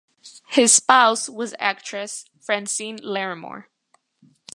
His 0.47 0.73
spouse 0.73 1.29
was 1.29 1.53
actress 1.59 2.25
Francine 2.39 2.97
Larrimore. 3.03 3.69